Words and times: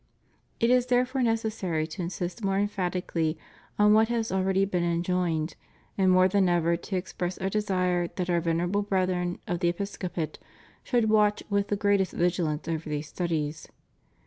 It 0.59 0.71
is 0.71 0.87
therefore 0.87 1.21
necessary 1.21 1.85
to 1.85 2.01
insist 2.01 2.43
more 2.43 2.57
emphatically 2.57 3.37
on 3.77 3.93
what 3.93 4.07
has 4.07 4.31
already 4.31 4.65
been 4.65 4.81
enjoined 4.83 5.55
and 5.95 6.09
more 6.09 6.27
than 6.27 6.49
ever 6.49 6.75
to 6.75 6.95
express 6.95 7.37
Our 7.37 7.49
desire 7.49 8.07
that 8.07 8.27
Our 8.27 8.41
Vener 8.41 8.63
able 8.63 8.81
Brethren 8.81 9.37
of 9.45 9.59
the 9.59 9.69
episcopate 9.69 10.39
should 10.83 11.11
watch 11.11 11.43
with 11.51 11.67
the 11.67 11.75
greatest 11.75 12.13
vigilance 12.13 12.67
over 12.67 12.89
these 12.89 13.09
studies. 13.09 13.67